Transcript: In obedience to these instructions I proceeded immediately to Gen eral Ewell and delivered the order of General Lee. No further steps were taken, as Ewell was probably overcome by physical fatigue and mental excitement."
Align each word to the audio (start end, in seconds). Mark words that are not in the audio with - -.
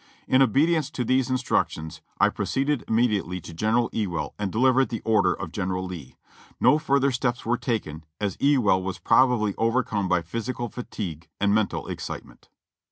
In 0.27 0.41
obedience 0.41 0.89
to 0.89 1.03
these 1.05 1.29
instructions 1.29 2.01
I 2.19 2.29
proceeded 2.29 2.83
immediately 2.87 3.39
to 3.41 3.53
Gen 3.53 3.75
eral 3.75 3.93
Ewell 3.93 4.33
and 4.39 4.51
delivered 4.51 4.89
the 4.89 5.03
order 5.05 5.31
of 5.31 5.51
General 5.51 5.85
Lee. 5.85 6.15
No 6.59 6.79
further 6.79 7.11
steps 7.11 7.45
were 7.45 7.55
taken, 7.55 8.03
as 8.19 8.35
Ewell 8.39 8.81
was 8.81 8.97
probably 8.97 9.53
overcome 9.59 10.07
by 10.07 10.23
physical 10.23 10.69
fatigue 10.69 11.29
and 11.39 11.53
mental 11.53 11.85
excitement." 11.87 12.49